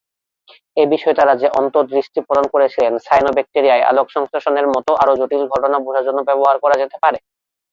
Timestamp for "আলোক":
3.89-4.07